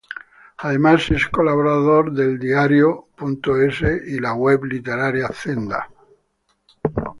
[0.57, 5.89] Además es colaborador de eldiario.es y la web literaria Zenda.